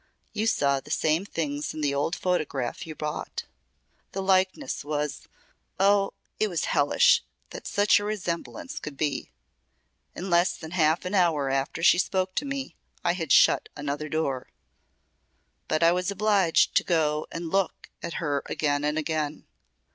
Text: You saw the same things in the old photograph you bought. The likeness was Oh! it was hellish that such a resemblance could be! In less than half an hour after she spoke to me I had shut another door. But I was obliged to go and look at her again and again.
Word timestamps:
You 0.33 0.47
saw 0.47 0.79
the 0.79 0.89
same 0.89 1.25
things 1.27 1.75
in 1.75 1.81
the 1.81 1.93
old 1.93 2.15
photograph 2.15 2.87
you 2.87 2.95
bought. 2.95 3.43
The 4.13 4.23
likeness 4.23 4.83
was 4.83 5.27
Oh! 5.79 6.13
it 6.39 6.47
was 6.49 6.65
hellish 6.65 7.23
that 7.51 7.67
such 7.67 7.99
a 7.99 8.03
resemblance 8.03 8.79
could 8.79 8.97
be! 8.97 9.29
In 10.15 10.31
less 10.31 10.57
than 10.57 10.71
half 10.71 11.05
an 11.05 11.13
hour 11.13 11.51
after 11.51 11.83
she 11.83 11.99
spoke 11.99 12.33
to 12.37 12.45
me 12.45 12.75
I 13.05 13.13
had 13.13 13.31
shut 13.31 13.69
another 13.77 14.09
door. 14.09 14.49
But 15.67 15.83
I 15.83 15.91
was 15.91 16.09
obliged 16.09 16.73
to 16.77 16.83
go 16.83 17.27
and 17.31 17.51
look 17.51 17.91
at 18.01 18.13
her 18.15 18.41
again 18.47 18.83
and 18.83 18.97
again. 18.97 19.45